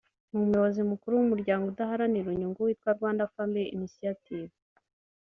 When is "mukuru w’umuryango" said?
0.91-1.63